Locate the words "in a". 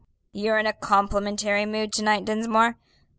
0.57-0.73